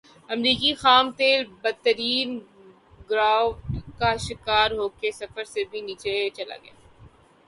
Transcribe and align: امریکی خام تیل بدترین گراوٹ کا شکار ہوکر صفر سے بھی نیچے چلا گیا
امریکی 0.29 0.73
خام 0.81 1.05
تیل 1.17 1.41
بدترین 1.61 2.29
گراوٹ 3.09 3.55
کا 3.99 4.11
شکار 4.27 4.69
ہوکر 4.79 5.11
صفر 5.19 5.43
سے 5.53 5.61
بھی 5.71 5.81
نیچے 5.81 6.13
چلا 6.35 6.57
گیا 6.63 6.75